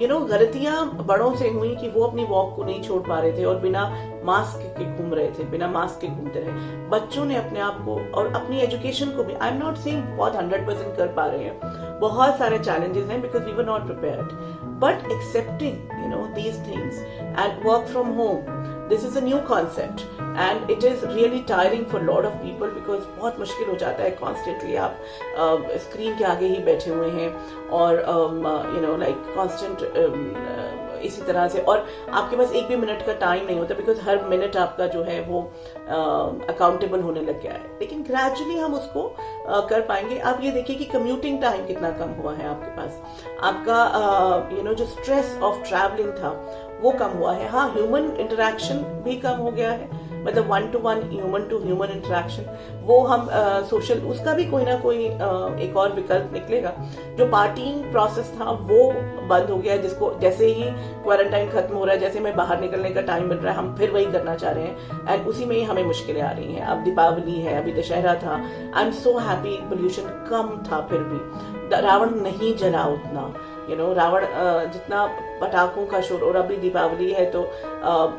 यू 0.00 0.08
नो 0.08 0.18
गलतियाँ 0.20 0.86
बड़ों 1.06 1.34
से 1.34 1.48
हुई 1.48 1.74
कि 1.76 1.88
वो 1.88 2.04
अपनी 2.04 2.24
वॉक 2.24 2.56
को 2.56 2.64
नहीं 2.64 2.82
छोड़ 2.82 3.02
पा 3.02 3.18
रहे 3.18 3.32
थे 3.32 3.44
और 3.44 3.56
बिना 3.56 3.84
मास्क 4.24 4.58
के 4.78 4.84
घूम 4.84 5.14
रहे 5.14 5.30
थे, 5.30 5.44
बिना 5.44 5.68
मास्क 5.68 6.00
के 6.00 6.06
घूमते 6.06 6.40
रहे। 6.40 6.76
बच्चों 6.88 7.24
ने 7.24 7.36
अपने 7.36 7.60
आप 7.60 7.78
को 7.84 8.12
और 8.12 8.34
अपनी 8.34 8.60
एजुकेशन 8.60 9.06
को 9.06 9.24
भी 9.24 9.34
आई 9.34 9.50
एम 9.50 9.56
नॉट 9.56 9.76
सेइंग 9.76 10.02
बहुत 10.02 10.36
हंड्रेड 10.36 10.66
परसेंट 10.66 10.96
कर 10.96 11.06
पा 11.06 11.26
रहे 11.26 11.44
हैं 11.44 11.93
बहुत 12.04 12.38
सारे 12.38 12.58
चैलेंजेस 12.58 13.08
हैं 13.08 13.20
because 13.22 13.42
we 13.44 13.52
were 13.52 13.64
not 13.64 13.86
prepared 13.86 14.32
but 14.80 15.10
accepting 15.12 16.02
you 16.02 16.08
know 16.08 16.26
these 16.34 16.66
things 16.66 16.98
and 17.20 17.66
work 17.66 17.86
from 17.86 18.08
home 18.16 18.52
this 18.88 19.04
is 19.04 19.16
a 19.18 19.20
new 19.24 19.38
concept 19.48 20.00
and 20.20 20.70
it 20.70 20.84
is 20.84 21.04
really 21.06 21.40
tiring 21.48 21.84
for 21.86 22.02
lot 22.02 22.26
of 22.26 22.34
people 22.38 22.70
because 22.70 23.00
बहुत 23.18 23.38
मुश्किल 23.38 23.68
हो 23.68 23.76
जाता 23.76 24.02
है 24.02 24.10
constantly 24.20 24.76
आप 24.76 24.98
screen 25.36 26.12
uh, 26.12 26.18
के 26.18 26.24
आगे 26.24 26.46
ही 26.46 26.62
बैठे 26.64 26.90
हुए 26.90 27.10
हैं 27.10 27.68
और 27.80 28.04
यू 28.74 28.86
नो 28.86 28.96
लाइक 28.96 29.32
कॉन्स्टेंट 29.36 29.82
इसी 31.04 31.22
तरह 31.22 31.48
से। 31.48 31.60
और 31.60 31.86
आपके 32.10 32.36
पास 32.36 32.52
एक 32.52 32.66
भी 32.68 32.76
मिनट 32.76 33.04
का 33.06 33.12
टाइम 33.20 33.46
नहीं 33.46 33.58
होता 33.58 33.74
बिकॉज़ 33.74 34.00
हर 34.00 34.24
मिनट 34.28 34.56
आपका 34.56 34.86
जो 34.86 35.02
है 35.02 35.20
वो 35.22 35.40
अकाउंटेबल 36.48 37.00
होने 37.00 37.20
लग 37.20 37.40
गया 37.42 37.52
है। 37.52 37.78
लेकिन 37.80 38.02
ग्रेजुअली 38.02 38.58
हम 38.58 38.74
उसको 38.74 39.06
आ, 39.48 39.60
कर 39.60 39.80
पाएँगे। 39.80 40.18
आप 40.20 40.40
ये 40.42 40.50
देखिए 40.50 40.76
कि 40.76 40.84
कम्यूटिंग 40.84 41.40
टाइम 41.42 41.66
कितना 41.66 41.90
कम 41.90 42.10
हुआ 42.20 42.34
है 42.34 42.48
आपके 42.48 42.70
पास। 42.76 43.00
आपका 43.42 44.56
यू 44.56 44.62
नो 44.62 44.74
जो 44.74 44.84
स्ट्रेस 44.86 45.38
ऑफ़ 45.42 45.62
ट्रैवलिंग 45.68 46.12
था 46.12 46.30
वो 46.80 46.90
कम 46.92 47.18
हुआ 47.18 47.32
है। 47.32 47.48
हाँ 47.48 47.68
ह्यूमन 47.74 48.10
इंटरेक्शन 48.20 48.78
भी 49.04 49.16
कम 49.16 49.36
हो 49.38 49.50
गया 49.50 49.70
है। 49.70 50.03
मतलब 50.24 50.50
one 50.50 50.66
to 50.70 50.78
one 50.78 51.02
human 51.10 51.42
to 51.50 51.58
human 51.64 51.88
interaction 51.90 52.82
वो 52.84 53.00
हम 53.06 53.28
सोशल 53.70 54.00
uh, 54.00 54.10
उसका 54.10 54.34
भी 54.34 54.44
कोई 54.44 54.64
ना 54.64 54.76
कोई 54.78 55.08
uh, 55.08 55.60
एक 55.60 55.76
और 55.76 55.92
विकल्प 55.92 56.30
निकलेगा। 56.32 56.72
जो 57.18 57.26
पार्टिंग 57.30 57.82
प्रोसेस 57.92 58.32
था 58.40 58.50
वो 58.62 58.90
बंद 59.28 59.50
हो 59.50 59.56
गया 59.56 59.76
जिसको 59.78 60.12
जैसे 60.20 60.46
ही 60.46 60.70
क्वारंटाइन 61.04 61.50
खत्म 61.50 61.76
हो 61.76 61.84
रहा 61.84 61.94
है 61.94 62.00
जैसे 62.00 62.18
हमें 62.18 62.36
बाहर 62.36 62.60
निकलने 62.60 62.90
का 62.90 63.00
टाइम 63.02 63.28
मिल 63.28 63.38
रहा 63.38 63.52
है 63.52 63.58
हम 63.58 63.74
फिर 63.78 63.90
वही 63.90 64.06
करना 64.12 64.34
चाह 64.34 64.52
रहे 64.52 64.64
हैं। 64.64 65.08
एंड 65.08 65.26
उसी 65.28 65.44
में 65.44 65.56
ही 65.56 65.62
हमें 65.62 65.82
मुश्किलें 65.84 66.20
आ 66.22 66.30
रही 66.30 66.54
हैं। 66.54 66.66
अब 66.66 66.84
दीपावली 66.84 67.40
है 67.40 67.56
अभी 67.62 67.72
दशहरा 67.72 68.14
था। 68.22 68.34
I 68.74 68.84
am 68.84 68.92
so 69.00 69.16
happy 69.20 69.56
pollution 69.70 70.26
कम 70.30 70.62
था 70.68 70.80
फिर 70.90 71.00
भी। 71.10 71.80
रावण 71.80 72.10
नहीं 72.22 72.54
जला 72.56 72.84
उतना। 72.88 73.32
यू 73.70 73.76
नो 73.76 73.92
रावण 73.94 74.24
जितना 74.72 75.06
पटाखों 75.40 75.86
का 75.86 76.00
शोर 76.00 76.24
और 76.24 76.36
अभी 76.36 76.56
दीपावली 76.56 77.12
है 77.12 77.24
तो 77.30 77.42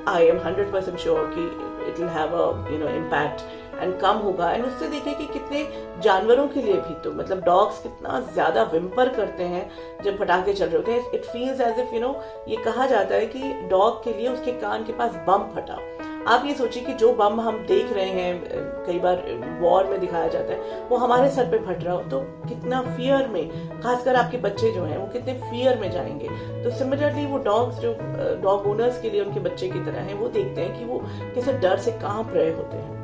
I 0.07 0.25
am 0.25 0.39
hundred 0.45 0.71
percent 0.71 0.97
sure 0.99 1.31
कि 1.35 1.43
it 1.87 1.99
will 1.99 2.09
have 2.09 2.35
a 2.35 2.71
you 2.71 2.77
know 2.79 2.87
impact 2.95 3.41
and 3.75 3.97
कम 3.99 4.17
होगा। 4.17 4.51
एंड 4.51 4.65
उससे 4.65 4.87
देखिए 4.89 5.13
कि 5.13 5.25
कितने 5.27 5.63
जानवरों 6.03 6.47
के 6.47 6.61
लिए 6.61 6.73
भी 6.73 6.93
तो 7.03 7.11
मतलब 7.13 7.43
डॉग्स 7.45 7.81
कितना 7.83 8.19
ज़्यादा 8.33 8.63
विम्पर 8.73 9.09
करते 9.15 9.43
हैं 9.45 9.69
जब 10.03 10.17
पटाखे 10.19 10.53
चल 10.53 10.65
रहे 10.65 10.77
होते 10.77 10.91
हैं। 10.91 11.11
It 11.13 11.25
feels 11.25 11.61
as 11.61 11.79
if 11.79 11.93
you 11.95 12.01
know 12.01 12.15
ये 12.47 12.57
कहा 12.63 12.87
जाता 12.87 13.15
है 13.15 13.25
कि 13.27 13.53
डॉग 13.69 14.03
के 14.03 14.13
लिए 14.17 14.27
उसके 14.27 14.51
कान 14.61 14.83
के 14.83 14.93
पास 14.93 15.15
बम 15.27 15.49
फटा। 15.55 15.79
आप 16.27 16.45
ये 16.45 16.53
सोचिए 16.53 16.83
कि 16.83 16.93
जो 16.93 17.11
बम 17.13 17.39
हम 17.41 17.57
देख 17.67 17.91
रहे 17.93 18.05
हैं, 18.05 18.85
कई 18.85 18.99
बार 18.99 19.23
वॉर 19.61 19.85
में 19.85 19.99
दिखाया 19.99 20.27
जाता 20.27 20.53
है, 20.53 20.87
वो 20.89 20.97
हमारे 20.97 21.29
सर 21.29 21.49
पे 21.51 21.57
फट 21.57 21.83
रहा 21.83 21.93
हो 21.93 22.01
तो 22.01 22.19
कितना 22.47 22.81
फियर 22.87 23.27
में, 23.27 23.81
खासकर 23.81 24.15
आपके 24.15 24.37
बच्चे 24.37 24.71
जो 24.71 24.83
हैं, 24.83 24.97
वो 24.97 25.07
कितने 25.07 25.33
फियर 25.41 25.79
में 25.79 25.89
जाएँगे। 25.91 26.27
तो 26.63 26.71
सिमिलरली 26.77 27.25
वो 27.25 27.37
डॉग्स 27.43 27.79
जो 27.79 27.95
डॉग 28.43 28.67
ओनर्स 28.67 29.01
के 29.01 29.09
लिए, 29.09 29.21
उनके 29.21 29.39
बच्चे 29.39 29.69
की 29.69 29.79
तरह 29.79 30.01
हैं, 30.01 30.13
वो 30.13 30.27
देखते 30.29 30.61
हैं 30.61 30.79
कि 30.79 30.85
वो 30.85 31.01
कैसे 31.35 31.53
डर 31.53 31.77
से 31.77 31.91
काँप 31.91 32.33
रहे 32.33 32.51
होते 32.51 32.77
हैं। 32.77 32.94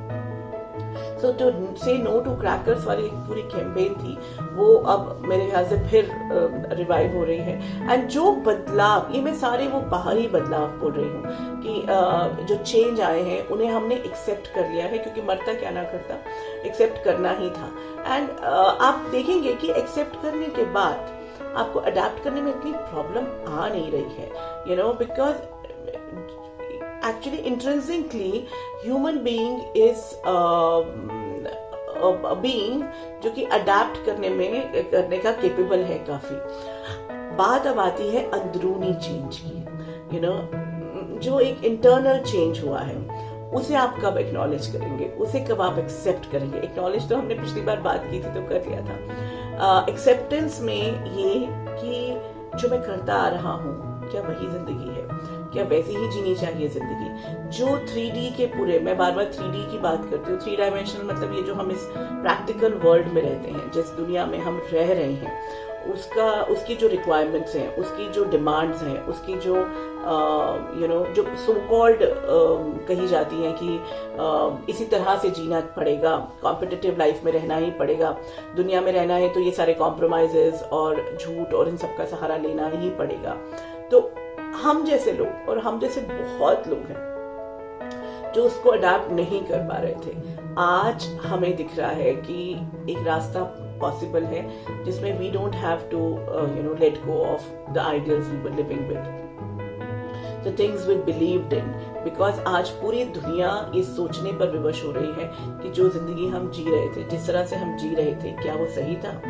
So 1.21 1.31
to 1.39 1.51
say 1.77 1.97
no 1.97 2.19
to 2.21 2.35
crackers 2.37 2.85
वाली 2.85 3.05
एक 3.05 3.13
पूरी 3.27 3.41
कैंपेन 3.51 3.93
थी, 3.95 4.17
वो 4.55 4.73
अब 4.93 5.21
मेरे 5.25 5.49
ख्याल 5.49 5.65
से 5.65 5.77
फिर 5.89 6.09
रिवाइव 6.77 7.17
हो 7.17 7.23
रही 7.23 7.37
है। 7.39 7.91
एंड 7.91 8.07
जो 8.09 8.31
बदलाव, 8.47 9.11
ये 9.15 9.21
मैं 9.21 9.33
सारे 9.39 9.67
वो 9.67 9.79
बाहरी 9.91 10.27
बदलाव 10.27 10.67
बोल 10.79 10.91
रही 10.93 11.09
हूँ 11.09 11.23
कि 11.63 12.45
जो 12.45 12.55
चेंज 12.55 13.01
आए 13.01 13.21
हैं, 13.21 13.47
उन्हें 13.47 13.69
हमने 13.69 13.95
एक्सेप्ट 13.95 14.53
कर 14.55 14.69
लिया 14.69 14.85
है, 14.85 14.97
क्योंकि 14.97 15.21
मरता 15.21 15.53
क्या 15.53 15.71
ना 15.71 15.83
करता 15.85 16.17
एक्सेप्ट 16.65 17.03
करना 17.03 17.31
ही 17.39 17.49
था। 17.51 17.71
एंड 18.07 18.29
आप 18.81 19.07
देखेंगे 19.11 19.53
कि 19.55 19.71
एक्सेप्ट 19.73 20.21
करने 20.21 20.47
के 20.55 20.65
बाद 20.73 21.19
आपको 21.57 21.79
अडेप्ट 21.81 22.23
करने 22.23 22.41
में 22.41 22.51
इतनी 22.51 22.71
प्रॉब्लम 22.73 23.25
आ 23.49 23.67
नहीं 23.67 23.91
रही 23.91 24.13
है। 24.17 24.29
You 24.69 24.75
know 24.75 24.93
because 24.99 25.35
actually 27.05 27.38
intrinsically 27.39 28.48
human 28.84 29.17
being 29.24 29.77
is 29.77 30.03
being 32.41 32.84
जो 33.24 33.31
कि 33.31 33.43
अडेप्ट 33.43 34.05
करने 34.05 34.29
में 34.29 34.51
करने 34.91 35.17
का 35.17 35.31
केपेबल 35.31 35.84
है 35.84 35.98
काफ़ी। 36.08 36.36
बात 37.38 37.67
अब 37.67 37.79
आती 37.79 38.10
है 38.10 38.24
अंदरूनी 38.31 38.93
चेंज 38.96 39.38
की 39.38 39.58
यू 39.58 40.13
you 40.13 40.22
नो 40.22 40.31
know, 40.31 41.20
जो 41.24 41.39
एक 41.39 41.63
इंटरनल 41.65 42.20
चेंज 42.24 42.63
हुआ 42.63 42.79
है 42.79 42.96
उसे 43.51 43.75
आप 43.75 44.00
कब 44.03 44.17
एक्नॉलेज 44.17 44.67
करेंगे? 44.67 45.05
उसे 45.17 45.39
कब 45.46 45.62
आप 45.62 45.77
एक्सेप्ट 45.79 46.31
करेंगे? 46.31 46.60
एक्नॉलेज 46.60 47.10
तो 47.10 47.15
हमने 47.15 47.36
पिछली 47.36 47.62
बार 47.62 47.79
बात 47.81 48.03
की 48.05 48.20
थी 48.20 48.34
तो 48.34 48.48
कर 48.50 48.65
लिया 48.67 48.81
था। 48.81 49.86
एक्सेप्टेंस 49.89 50.58
uh, 50.58 50.65
में 50.65 51.15
ये 51.17 51.34
कि 51.50 52.58
जो 52.58 52.70
मैं 52.70 52.81
करता 52.81 53.15
आ 53.15 53.27
रहा 53.29 53.53
हूँ 53.53 54.10
क्या 54.12 54.22
वही 54.22 54.48
ज़िंदगी 54.48 54.89
है? 54.91 55.05
क्या 55.53 55.63
वैसी 55.63 55.96
ही 55.96 56.08
जीनी 56.08 56.36
चाहिए 56.36 56.67
ज़िंदगी। 56.67 57.58
जो 57.58 57.77
थ्री 57.88 58.29
के 58.38 58.46
पूरे 58.46 58.79
मैं 58.79 58.98
बार 58.98 59.12
बार 59.12 59.25
थ्री 59.25 59.72
की 59.72 59.77
बात 59.77 60.10
करती 60.12 60.31
हूँ 60.31 60.39
थ्री 60.39 60.55
डायमेंशनल 60.55 61.03
मतलब 61.05 61.36
ये 61.36 61.41
जो 61.41 61.53
हम 61.53 61.72
इस 61.72 61.89
प्रैक्टिकल 61.98 62.74
वर्ल्ड 62.74 63.08
में 63.08 63.22
रहते 63.22 63.51
हैं 63.51 63.72
जिस 63.72 63.86
दुनिया 63.86 64.25
में 64.25 64.39
हम 64.39 64.62
रह 64.74 64.93
रहे 64.93 65.13
हैं 65.13 65.39
उसका 65.93 66.41
उसकी 66.43 66.75
जो 66.75 66.88
रिक्वायरमेंट्स 66.88 67.55
हैं 67.55 67.75
उसकी 67.75 68.10
जो 68.10 68.24
डिमांड्स 68.25 68.81
हैं 68.84 69.00
उसकी 69.01 69.34
जो 69.34 69.55
यू 70.81 70.88
नो 70.88 71.05
जो 71.13 71.24
सो 71.36 71.53
कॉल्ड 71.70 72.00
कही 72.88 73.08
जाती 73.08 73.36
हैं 73.36 73.53
कि 73.63 73.79
uh, 74.17 74.70
इसी 74.70 74.86
तरह 74.86 75.17
से 75.17 75.29
जीना 75.29 75.60
पड़ेगा 75.60 76.15
कॉम्पिटिटिव 76.41 76.96
लाइफ 77.00 77.24
में 77.25 77.31
रहना 77.31 77.55
ही 77.55 77.72
पड़ेगा 77.72 78.15
दुनिया 78.55 78.81
में 78.81 78.91
रहना 78.91 79.15
है 79.15 79.34
तो 79.34 79.39
ये 79.39 79.51
सारे 79.51 79.74
कॉम्प्रोमाइजेस 79.74 80.63
और 80.63 81.17
झूठ 81.22 81.53
और 81.53 81.70
इन 81.70 81.77
सब 81.77 81.98
का 81.98 82.05
सहारा 82.05 82.38
लेना 82.38 82.67
ही 82.67 82.89
पड़ेगा। 82.89 83.38
तो 83.91 84.00
हम 84.62 84.86
जैसे 84.86 85.13
लोग 85.13 85.50
और 85.50 85.60
हम 85.60 85.80
जैसे 85.80 86.01
बहुत 86.01 86.68
लोग 86.68 86.80
हैं 86.80 87.12
जो 88.36 88.44
उसको 88.44 88.70
अडाप्ट 88.70 89.12
नहीं 89.12 89.44
कर 89.44 89.58
पा 89.58 89.77
रहे 89.77 89.94
थे। 89.94 90.18
आज 90.58 91.20
हमें 91.25 91.56
दिख 91.56 91.77
रहा 91.77 91.91
है 91.91 92.13
कि 92.13 92.53
एक 92.89 93.08
रास्ता 93.08 93.44
पॉसिबल 93.82 94.24
है 94.24 94.50
जिसमें 94.84 95.20
we 95.20 95.30
don't 95.30 95.56
have 95.56 95.89
to 95.91 95.98
you 96.58 96.63
know 96.63 96.75
let 96.80 97.06
go 97.06 97.25
of 97.25 97.72
the 97.72 97.77
ideals 97.77 98.27
we 98.30 98.38
were 98.38 98.56
living 98.56 98.88
with 98.88 99.18
the 100.44 100.56
things 100.60 100.88
we 100.88 100.96
believed 100.96 101.53
in 101.53 101.65
because 102.03 102.39
आज 102.41 102.70
पूरी 102.70 103.06
दुनिया 103.06 103.72
इस 103.75 103.96
सोचने 103.96 104.32
पर 104.32 104.51
विवश 104.51 104.86
हो 104.86 104.91
रही 104.91 105.12
है 105.12 105.32
कि 105.63 105.72
जो 105.72 105.89
ज़िंदगी 105.89 106.27
हम 106.27 106.51
जी 106.51 106.63
रहे 106.70 106.88
थे 106.89 107.10
जिस 107.10 107.27
तरह 107.27 107.46
से 107.46 107.56
हम 107.56 107.77
जी 107.77 107.96
रहे 107.96 108.15
थे 108.15 108.32
क्या 108.32 108.53
वो 108.53 108.65
सही 108.65 108.96
था? 108.96 109.22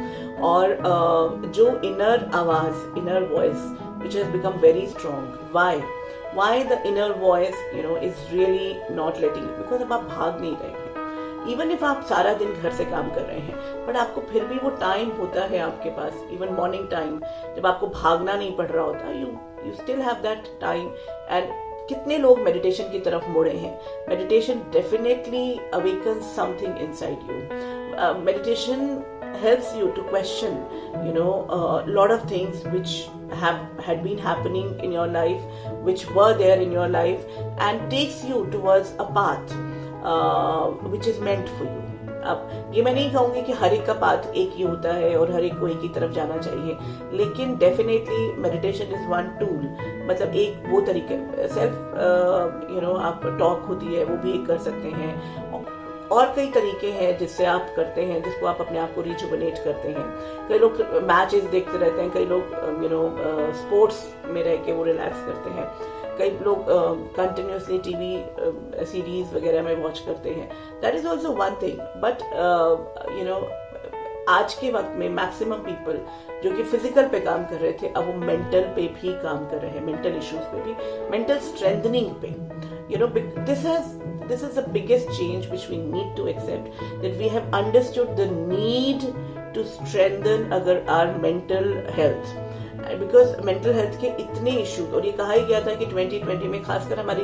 और 0.42 0.70
uh, 0.72 1.50
जो 1.50 1.68
इनर 1.68 2.32
आवाज़ 2.34 3.00
inner 3.00 3.24
voice 3.24 3.91
which 4.02 4.14
has 4.14 4.28
become 4.30 4.60
very 4.60 4.86
strong. 4.88 5.26
Why? 5.52 5.74
Why 6.34 6.64
the 6.64 6.80
inner 6.88 7.14
voice, 7.16 7.56
you 7.76 7.84
know, 7.84 7.96
is 7.98 8.16
really 8.32 8.80
not 8.92 9.20
letting 9.20 9.44
you? 9.44 9.56
Because 9.58 9.82
अब 9.82 9.94
आप 9.94 10.04
भाग 10.10 10.40
नहीं 10.42 10.56
रहे 10.56 10.72
हैं 10.72 10.82
इवन 11.48 11.72
इफ़ 11.72 11.84
आप 11.86 12.04
सारा 12.10 12.34
दिन 12.38 12.52
घर 12.54 12.72
से 12.72 12.86
काम 12.86 13.10
कर 13.14 13.22
रहे 13.22 13.40
हैं 13.40 13.86
बट 13.86 13.96
आपको 13.98 14.22
फिर 14.32 14.44
भी 14.46 14.58
वो 14.60 14.70
टाइम 14.82 15.10
होता 15.18 15.46
है 15.46 15.60
आपके 15.60 15.90
पास 15.90 16.26
इवन 16.34 16.54
मॉर्निंग 16.54 16.88
टाइम 16.90 17.20
जब 17.56 17.66
आपको 17.66 17.88
भागना 17.88 18.36
नहीं 18.36 18.56
पड़ 18.58 18.68
रहा 18.68 18.86
होता 18.86 19.12
you 19.12 19.28
you 19.66 19.74
still 19.76 20.02
have 20.02 20.22
that 20.24 20.48
time 20.62 20.88
and 21.30 21.50
कितने 21.90 22.18
लोग 22.18 22.40
मेडिटेशन 22.40 22.92
की 22.92 23.00
तरफ़ 23.08 23.28
मुड़े 23.30 23.52
हैं 23.54 23.78
meditation 24.10 24.62
definitely 24.74 25.46
awaken 25.74 26.20
something 26.36 26.78
inside 26.82 27.30
you 27.30 28.14
meditation 28.22 29.04
helps 29.40 29.74
you 29.76 29.92
to 29.96 30.04
question 30.04 30.58
you 31.06 31.14
know 31.14 31.46
a 31.50 31.86
lot 31.88 32.12
of 32.12 32.28
things 32.30 32.64
which 32.66 33.08
have 33.34 33.60
had 33.80 34.04
been 34.04 34.18
happening 34.18 34.80
in 34.80 34.92
your 34.92 35.08
life 35.08 35.42
which 35.84 36.10
were 36.12 36.38
there 36.38 36.60
in 36.60 36.72
your 36.72 36.88
life 36.88 37.26
and 37.60 37.90
takes 37.90 38.24
you 38.24 38.48
towards 38.52 38.94
a 39.00 39.06
path 39.06 39.56
uh, 40.04 40.68
which 40.96 41.08
is 41.08 41.20
meant 41.20 41.48
for 41.58 41.64
you 41.66 41.82
अब 42.24 42.72
ये 42.76 42.82
मैं 42.84 42.94
नहीं 42.94 43.12
कहूँगी 43.12 43.42
कि 43.42 43.54
हर 43.60 43.74
एक 43.74 43.86
का 43.86 43.94
path 44.02 44.26
एक 44.38 44.52
ही 44.56 44.64
होता 44.64 44.94
है 44.94 45.16
और 45.18 45.32
हर 45.34 45.44
एक 45.44 45.60
को 45.60 45.68
एक 45.68 45.82
ही 45.82 45.88
तरफ़ 45.94 46.12
जाना 46.14 46.38
चाहिए 46.38 47.18
लेकिन 47.18 47.56
definitely 47.58 48.32
meditation 48.42 48.94
is 48.96 49.08
one 49.10 49.30
tool 49.40 49.66
मतलब 50.10 50.36
एक 50.44 50.64
वो 50.70 50.82
तरीके 50.90 51.48
सेल्फ 51.54 52.70
यू 52.74 52.82
नो 52.82 52.94
आप 53.10 53.26
टॉक 53.40 53.66
होती 53.68 53.96
है 53.96 54.04
वो 54.06 54.18
भी 54.24 54.38
कर 54.46 54.58
सकते 54.68 54.92
हैं 55.02 55.14
और 56.12 56.34
कई 56.36 56.50
तरीके 56.52 56.92
हैं 56.92 57.18
जिससे 57.18 57.46
आप 57.46 57.74
करते 57.76 58.06
हैं, 58.06 58.22
जिसको 58.24 58.46
आप 58.48 58.62
अपने 58.62 58.80
आप 58.80 58.94
को 58.96 59.02
रिजुबनेट 59.02 59.64
करते 59.64 59.90
हैं। 59.90 60.06
कई 60.50 60.60
लोग 60.60 60.82
मैचेस 61.04 61.44
देखते 61.46 61.78
रहते 61.78 62.02
हैं, 62.02 62.10
कई 62.12 62.26
लोग 62.26 62.84
यू 62.84 62.90
नो 62.90 63.02
स्पोर्ट्स 63.60 64.04
में 64.28 64.44
रह 64.44 64.56
के 64.66 64.74
वो 64.74 64.84
रिलैक्स 64.84 65.26
करते 65.26 65.50
हैं। 65.50 65.68
कई 66.18 66.30
लोग 66.46 66.66
कंटिन्यूसली 67.16 67.78
टीवी 67.80 68.86
सीरीज़ 68.86 69.36
वगैरह 69.36 69.64
में 69.64 69.76
वॉच 69.84 70.00
करते 70.00 70.30
हैं। 70.30 70.50
That 70.82 70.96
is 70.96 71.08
also 71.08 71.32
one 71.34 71.56
thing 71.62 71.80
but 72.04 72.24
you 73.20 73.26
know 73.26 73.40
आज 74.30 74.54
के 74.54 74.72
वक्त 74.72 74.92
में 74.98 75.08
मैक्सिमम 75.10 75.64
पीपल 75.66 75.98
जो 76.44 76.52
कि 76.56 76.64
फ़िज़िकल 76.64 77.08
पे 77.10 77.20
काम 77.20 77.44
कर 77.46 77.56
रहे 77.56 77.72
थे, 77.74 77.88
अब 77.88 78.06
वो 78.08 78.14
मेंटल 78.16 78.62
पे 78.76 78.88
भी 79.02 79.14
काम 79.24 79.46
कर 79.50 79.58
रहे 79.58 79.72
हैं 79.72 79.86
मेंटल 79.86 80.18
इश्यूज़ 80.18 80.44
पे 80.52 80.62
भी 80.64 81.10
मेंटल 81.12 81.38
स्ट्रेंथनिंग 81.48 82.12
पे। 82.22 82.28
You 82.94 83.00
know 83.00 83.08
this 83.46 83.66
has 83.66 84.00
this 84.31 84.43
is 84.43 84.55
the 84.55 84.67
biggest 84.77 85.09
change 85.19 85.47
which 85.49 85.69
we 85.69 85.79
need 85.79 86.17
to 86.17 86.29
accept 86.29 86.71
that 87.03 87.17
we 87.17 87.29
have 87.29 87.55
understood 87.55 88.17
the 88.17 88.27
need 88.27 89.07
to 89.55 89.65
strengthen 89.65 90.53
our 90.53 91.07
mental 91.19 91.73
health 92.01 92.37
because 92.99 93.45
mental 93.45 93.73
health 93.75 94.01
के 94.01 94.07
इतने 94.23 94.51
issues 94.63 94.93
और 94.95 95.07
ये 95.07 95.13
कहा 95.13 95.33
ही 95.33 95.45
गया 95.47 95.61
था 95.67 95.75
कि 95.75 95.87
2020 95.87 96.43
में 96.51 96.63
खासकर 96.65 96.99
हमारी 96.99 97.23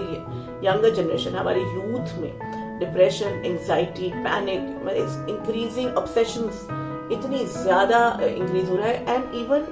यंगर 0.66 0.95
जनरेशन 0.95 1.35
हमारी 1.37 1.61
यूथ 1.61 2.16
में 2.21 2.78
depression 2.78 3.42
anxiety 3.47 4.09
panic 4.25 5.28
increasing 5.31 5.97
obsessions 5.99 6.66
इतनी 7.12 7.46
ज़्यादा 7.46 8.00
इंक्रीज 8.24 8.70
हो 8.70 8.76
रहा 8.76 8.88
है. 8.88 9.16
And 9.16 9.36
even 9.36 9.66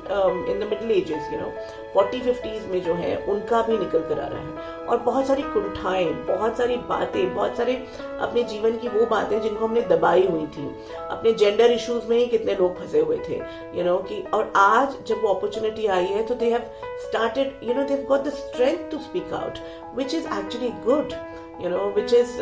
in 0.51 0.59
the 0.59 0.69
middle 0.69 0.91
ages 0.91 1.29
you 1.33 1.39
know 1.39 1.51
forty 1.93 2.19
fifties 2.21 2.65
में 2.71 2.81
जो 2.83 2.93
है 2.93 3.15
उनका 3.29 3.61
भी 3.67 3.77
निकल 3.77 3.99
कर 4.09 4.19
आ 4.19 4.27
रहा 4.27 4.39
है. 4.39 4.85
और 4.85 4.97
बहुत 5.05 5.27
सारी 5.27 5.41
कुंठाएँ 5.53 6.05
बहुत 6.27 6.57
सारी 6.57 6.77
बातें 6.89 7.35
बहुत 7.35 7.57
सारे 7.57 7.73
अपने 8.21 8.43
जीवन 8.43 8.77
की 8.77 8.87
वो 8.89 9.05
बातें 9.11 9.39
जिनको 9.41 9.65
हमने 9.65 9.81
दबाई 9.89 10.25
हुई 10.27 10.45
थी. 10.57 10.67
अपने 11.09 11.33
जेंडर 11.33 11.71
इश्यूज़ 11.71 12.07
में 12.09 12.17
ही 12.17 12.25
कितने 12.27 12.55
लोग 12.55 12.79
फंसे 12.79 12.99
हुए 12.99 13.17
थे 13.29 13.35
यू 13.35 13.77
you 13.77 13.85
नो 13.85 13.95
know, 13.95 14.07
कि 14.09 14.23
और 14.33 14.51
आज 14.55 14.97
जब 15.07 15.21
वो 15.23 15.33
अपॉर्चुनिटी 15.33 15.87
आई 15.87 16.05
है 16.05 16.25
तो 16.27 16.35
they 16.35 16.51
have 16.51 16.69
started 17.05 17.59
you 17.63 17.73
know 17.73 17.83
they 17.87 18.03
got 18.09 18.23
the 18.23 18.33
strength 18.33 18.89
to 18.91 18.97
speak 18.99 19.33
out 19.33 19.59
which 19.97 20.13
is 20.15 20.27
actually 20.39 20.69
good 20.85 21.13
you 21.61 21.69
know 21.69 21.89
which 21.95 22.13
is 22.13 22.41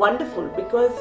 wonderful 0.00 0.44
because 0.56 0.92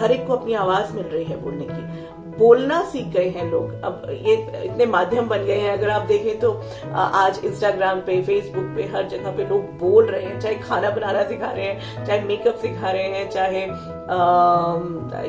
हर 0.00 0.12
एक 0.12 0.26
को 0.26 0.32
अपनी 0.32 0.54
आवाज़ 0.54 0.92
मिल 0.94 1.04
रही 1.04 1.24
है 1.24 1.40
बोलने 1.42 1.64
की। 1.64 2.10
बोलना 2.38 2.80
सीख 2.82 3.06
गए 3.06 3.28
हैं 3.28 3.50
लोग। 3.50 3.72
अब 3.84 4.06
ये 4.10 4.34
इतने 4.64 4.86
माध्यम 4.86 5.28
बन 5.28 5.44
गए 5.44 5.56
हैं। 5.60 5.72
अगर 5.72 5.90
आप 5.90 6.02
देखें 6.02 6.38
तो 6.40 6.52
आज 6.92 7.40
इंस्टाग्राम 7.44 8.00
पे 8.00 8.20
फेसबुक 8.22 8.64
पे, 8.76 8.82
हर 8.94 9.08
जगह 9.08 9.36
पे 9.36 9.44
लोग 9.48 9.62
बोल 9.78 10.06
रहे 10.06 10.22
हैं। 10.22 10.40
चाहे 10.40 10.54
खाना 10.54 10.90
बनाना 10.90 11.22
सिखा 11.22 11.50
रहे 11.50 11.64
हैं, 11.64 12.04
चाहे 12.06 12.20
मेकअप 12.20 12.54
सिखा 12.54 12.90
रहे 12.90 13.02
हैं, 13.02 13.28
चाहे 13.30 13.62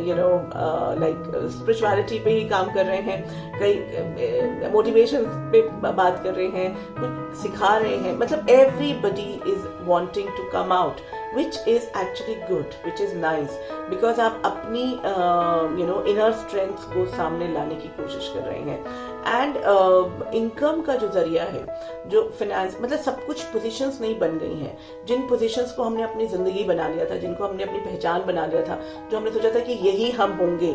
यू 0.07 0.15
नो 0.15 0.29
लाइक 0.99 1.49
स्पिरिचुअलिटी 1.51 2.19
पे 2.19 2.31
ही 2.31 2.47
काम 2.49 2.73
कर 2.73 2.85
रहे 2.85 2.97
हैं। 2.97 3.59
कई 3.59 4.69
मोटिवेशन 4.73 5.25
पे 5.53 5.61
बात 5.91 6.23
कर 6.23 6.33
रहे 6.33 6.47
हैं। 6.47 6.75
कुछ 6.99 7.41
सिखा 7.41 7.75
रहे 7.77 7.97
हैं। 7.97 8.17
मतलब 8.17 8.49
everybody 8.49 9.31
is 9.47 9.67
wanting 9.81 10.27
to 10.27 10.43
come 10.53 10.73
out 10.73 10.95
which 11.35 11.55
is 11.67 11.85
actually 11.99 12.33
good, 12.47 12.73
which 12.81 12.99
is 13.03 13.13
nice, 13.21 13.53
because 13.91 14.02
आप 14.19 14.41
अपनी 14.45 14.83
यू 15.81 15.87
नो 15.87 16.01
इनर 16.03 16.31
स्ट्रेंथ 16.31 16.83
को 16.93 17.05
सामने 17.05 17.47
लाने 17.53 17.75
की 17.75 17.87
कोशिश 17.87 18.31
कर 18.33 18.39
रहे 18.39 18.59
हैं। 18.59 18.79
एंड 19.25 19.55
इनकम 20.35 20.79
uh, 20.79 20.85
का 20.87 20.95
जो 20.95 21.07
ज़रिया 21.07 21.43
है 21.43 21.65
जो 22.09 22.23
फिनेंस 22.39 22.77
मतलब 22.81 22.99
सब 22.99 23.25
कुछ 23.25 23.43
पोजीशंस 23.43 24.01
नहीं 24.01 24.17
बन 24.19 24.37
गई 24.37 24.55
हैं। 24.55 24.77
जिन 25.05 25.27
पोजीशंस 25.27 25.71
को 25.71 25.83
हमने 25.83 26.03
अपनी 26.03 26.27
ज़िंदगी 26.27 26.63
बना 26.63 26.87
लिया 26.87 27.09
था 27.09 27.17
जिनको 27.17 27.43
हमने 27.43 27.63
अपनी 27.63 27.79
पहचान 27.79 28.25
बना 28.25 28.45
लिया 28.45 28.61
था 28.61 28.79
जो 29.11 29.17
हमने 29.17 29.31
सोचा 29.31 29.51
था 29.55 29.59
कि 29.59 29.73
यही 29.73 30.11
हम 30.11 30.31
होंगे 30.31 30.73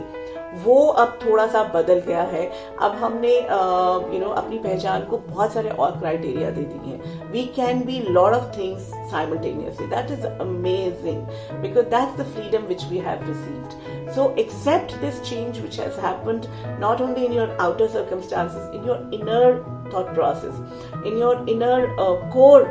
वो 0.64 0.86
अब 1.02 1.18
थोड़ा 1.24 1.46
सा 1.46 1.62
बदल 1.74 2.00
गया 2.06 2.22
है 2.32 2.44
अब 2.80 2.92
हमने 3.02 3.34
यू 3.34 4.18
uh, 4.18 4.20
नो 4.20 4.30
अपनी 4.30 4.58
पहचान 4.58 5.04
को 5.04 5.18
बहुत 5.18 5.52
सारे 5.52 5.70
और 5.70 5.98
क्राइटेरिया 5.98 6.50
दे 6.50 6.62
दिए 6.62 6.94
हैं 6.94 7.30
we 7.32 7.44
can 7.56 7.84
be 7.84 8.00
lot 8.08 8.34
of 8.34 8.56
things 8.58 8.90
simultaneously 9.10 9.86
that 9.90 10.10
is 10.14 10.24
amazing 10.44 11.20
because 11.62 11.86
that's 11.92 12.16
the 12.16 12.26
freedom 12.32 12.66
which 12.72 12.82
we 12.90 12.98
have 13.04 13.22
received 13.28 13.76
so 14.16 14.26
accept 14.42 14.92
this 15.04 15.22
change 15.28 15.60
which 15.66 15.78
has 15.82 15.96
happened 15.96 16.48
not 16.82 17.00
only 17.06 17.24
in 17.28 17.32
your 17.38 17.48
outer 17.66 17.88
circumstances 17.94 18.68
in 18.80 18.84
your 18.90 18.98
inner 19.20 19.64
thought 19.94 20.12
process 20.18 20.60
in 21.04 21.16
your 21.24 21.32
inner 21.54 21.78
uh, 21.98 22.14
core 22.36 22.66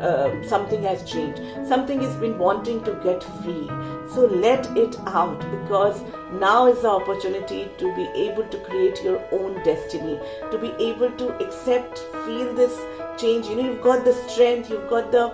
uh, 0.00 0.30
something 0.42 0.82
has 0.82 1.02
changed. 1.04 1.40
Something 1.66 2.00
has 2.00 2.14
been 2.16 2.38
wanting 2.38 2.82
to 2.84 2.92
get 3.04 3.22
free. 3.42 3.68
So 4.14 4.26
let 4.26 4.76
it 4.76 4.98
out 5.06 5.38
because 5.50 6.00
now 6.32 6.66
is 6.66 6.82
the 6.82 6.88
opportunity 6.88 7.70
to 7.78 7.94
be 7.94 8.06
able 8.14 8.44
to 8.44 8.58
create 8.58 9.02
your 9.02 9.22
own 9.32 9.62
destiny, 9.64 10.18
to 10.50 10.58
be 10.58 10.70
able 10.84 11.10
to 11.12 11.28
accept, 11.44 11.98
feel 12.26 12.54
this 12.54 12.78
change. 13.18 13.46
You 13.46 13.56
know, 13.56 13.64
you've 13.70 13.82
got 13.82 14.04
the 14.04 14.14
strength, 14.28 14.70
you've 14.70 14.88
got 14.90 15.10
the 15.12 15.26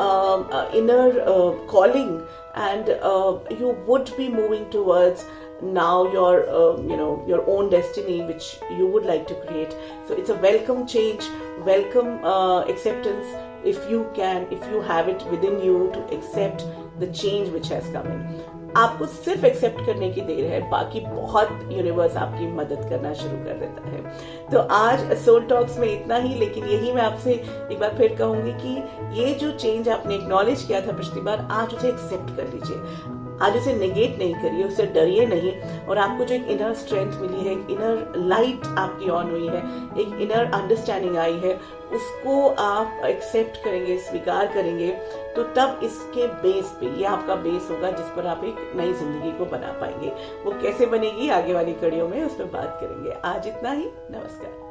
um, 0.00 0.48
uh, 0.50 0.70
inner 0.72 1.20
uh, 1.20 1.52
calling, 1.66 2.26
and 2.54 2.88
uh, 2.88 3.38
you 3.50 3.76
would 3.86 4.10
be 4.16 4.28
moving 4.28 4.68
towards 4.70 5.24
now 5.62 6.10
your 6.12 6.48
um, 6.50 6.88
you 6.90 6.96
know 6.96 7.24
your 7.26 7.48
own 7.48 7.70
destiny 7.70 8.22
which 8.22 8.58
you 8.70 8.86
would 8.86 9.04
like 9.04 9.26
to 9.26 9.34
create 9.46 9.74
so 10.06 10.14
it's 10.14 10.28
a 10.28 10.34
welcome 10.34 10.86
change 10.86 11.28
welcome 11.64 12.22
uh, 12.24 12.60
acceptance 12.62 13.26
if 13.64 13.90
you 13.90 14.06
can 14.14 14.46
if 14.50 14.60
you 14.70 14.80
have 14.82 15.08
it 15.08 15.24
within 15.30 15.62
you 15.62 15.90
to 15.94 16.16
accept 16.16 16.64
the 16.98 17.06
change 17.08 17.48
which 17.50 17.68
has 17.68 17.88
come 17.88 18.06
in 18.06 18.56
आपको 18.76 19.06
सिर्फ़ 19.06 19.44
accept 19.46 19.84
करने 19.86 20.08
की 20.12 20.20
देर 20.20 20.44
है 20.50 20.60
बाकी 20.70 21.00
बहुत 21.00 21.48
universe 21.72 22.16
आपकी 22.16 22.46
मदद 22.56 22.84
करना 22.88 23.12
शुरू 23.20 23.36
कर 23.44 23.58
देता 23.58 23.88
है 23.90 24.50
तो 24.50 24.58
आज 24.78 25.12
सोल 25.24 25.46
टॉक्स 25.48 25.78
में 25.78 25.88
इतना 25.92 26.16
ही 26.24 26.34
लेकिन 26.38 26.64
यही 26.64 26.92
मैं 26.92 27.02
आपसे 27.02 27.34
एक 27.34 27.78
बार 27.80 27.96
फिर 27.98 28.14
कहूँगी 28.16 28.52
कि 28.62 29.20
ये 29.20 29.34
जो 29.40 29.50
चेंज 29.58 29.88
आपने 29.88 30.14
एक्नॉलेज 30.14 30.62
किया 30.62 30.80
था 30.86 30.96
पिछली 30.96 31.20
बार 31.30 31.46
आज 31.50 31.74
उसे 31.74 31.88
एक्सेप्ट 31.88 32.36
कर 32.36 32.52
लीजिए 32.52 33.24
आज 33.42 33.56
उसे 33.56 33.74
नेगेट 33.76 34.18
नहीं 34.18 34.34
करिए 34.34 34.64
उससे 34.64 34.86
डरिए 34.88 35.26
नहीं। 35.26 35.52
और 35.86 35.98
आपको 35.98 36.24
जो 36.24 36.34
एक 36.34 36.48
इनर 36.50 36.72
स्ट्रेंथ 36.74 37.12
मिली 37.12 37.44
है, 37.44 37.52
एक 37.52 37.70
इनर 37.70 38.12
लाइट 38.18 38.66
आपकी 38.78 39.08
ऑन 39.10 39.30
हुई 39.30 39.46
है, 39.46 39.60
एक 40.00 40.20
इनर 40.22 40.50
अंडरस्टैंडिंग 40.52 41.16
आई 41.16 41.38
है, 41.44 41.54
उसको 41.92 42.48
आप 42.50 43.04
एक्सेप्ट 43.06 43.62
करेंगे, 43.64 43.98
स्वीकार 44.00 44.46
करेंगे 44.54 44.90
तो 45.36 45.42
तब 45.56 45.80
इसके 45.84 46.26
बेस 46.42 46.76
पे, 46.80 46.86
ये 46.98 47.04
आपका 47.06 47.34
बेस 47.36 47.68
होगा 47.70 47.90
जिस 47.90 48.06
पर 48.06 48.26
आप 48.26 48.44
एक 48.44 48.72
नई 48.76 48.92
ज़िंदगी 48.92 49.32
को 49.38 49.44
बना 49.46 49.72
पाएँगे। 49.80 50.12
वो 50.44 50.52
कैसे 50.62 50.86
बनेगी? 50.88 51.28
आगे 51.30 51.54
वाली 51.54 51.72
कड़ियों 51.74 52.08
में 52.08 52.22
उसमें 52.24 52.50
बात 52.52 52.78
करेंगे। 52.80 53.18
आज 53.24 53.48
इतना 53.48 53.70
ही, 53.72 53.90
नमस्कार। 54.10 54.64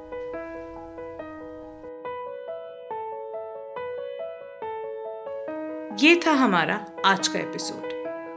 ये 6.00 6.16
था 6.26 6.32
हमारा 6.36 6.86
आज 7.06 7.28
का 7.28 7.40
एपिसोड 7.40 7.95